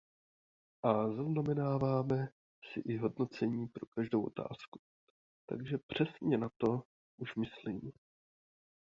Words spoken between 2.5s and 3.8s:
si i hodnocení